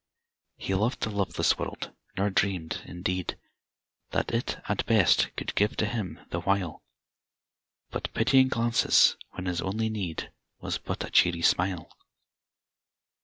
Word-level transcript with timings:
He 0.57 0.73
loved 0.73 1.01
the 1.01 1.11
loveless 1.11 1.59
world, 1.59 1.91
nor 2.17 2.31
dreamed, 2.31 2.81
in 2.85 3.03
deed. 3.03 3.37
That 4.09 4.33
it, 4.33 4.59
at 4.67 4.83
best, 4.87 5.29
could 5.35 5.53
give 5.53 5.77
to 5.77 5.85
him, 5.85 6.19
the 6.31 6.39
while. 6.41 6.81
But 7.91 8.11
pitying 8.15 8.47
glances, 8.47 9.15
when 9.33 9.45
his 9.45 9.61
only 9.61 9.89
need 9.91 10.31
Was 10.59 10.79
but 10.79 11.03
a 11.03 11.11
cheery 11.11 11.43
smile. 11.43 11.95